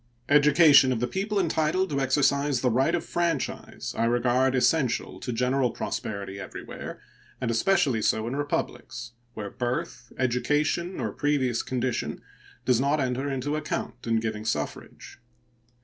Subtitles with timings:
[0.29, 5.31] Education of the people entitled to exercise the right of franchise I regard essential to
[5.31, 6.99] general prosperity everywhere,
[7.39, 12.23] and especially so in republics, where birth, education, or previous condition
[12.65, 15.19] does not enter into account in giving suffrage.